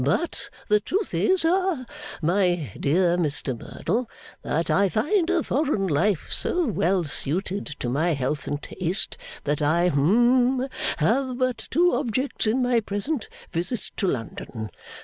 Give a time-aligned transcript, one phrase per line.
[0.03, 1.85] 'But the truth is ha
[2.23, 4.09] my dear Mr Merdle,
[4.41, 9.61] that I find a foreign life so well suited to my health and taste, that
[9.61, 10.67] I hum
[10.97, 14.71] have but two objects in my present visit to London.